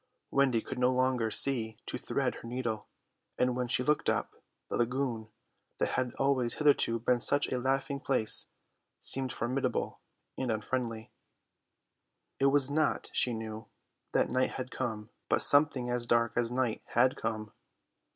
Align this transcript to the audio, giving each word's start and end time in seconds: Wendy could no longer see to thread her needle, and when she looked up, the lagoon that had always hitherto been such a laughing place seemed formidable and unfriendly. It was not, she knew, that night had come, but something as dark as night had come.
Wendy 0.31 0.61
could 0.61 0.79
no 0.79 0.91
longer 0.91 1.29
see 1.29 1.77
to 1.85 1.95
thread 1.99 2.33
her 2.33 2.47
needle, 2.47 2.87
and 3.37 3.55
when 3.55 3.67
she 3.67 3.83
looked 3.83 4.09
up, 4.09 4.33
the 4.67 4.75
lagoon 4.77 5.27
that 5.77 5.89
had 5.89 6.15
always 6.15 6.55
hitherto 6.55 6.97
been 6.97 7.19
such 7.19 7.49
a 7.51 7.59
laughing 7.59 7.99
place 7.99 8.47
seemed 8.99 9.31
formidable 9.31 9.99
and 10.39 10.49
unfriendly. 10.51 11.11
It 12.39 12.47
was 12.47 12.71
not, 12.71 13.11
she 13.13 13.31
knew, 13.35 13.67
that 14.11 14.31
night 14.31 14.53
had 14.53 14.71
come, 14.71 15.11
but 15.29 15.43
something 15.43 15.91
as 15.91 16.07
dark 16.07 16.33
as 16.35 16.51
night 16.51 16.81
had 16.95 17.15
come. 17.15 17.51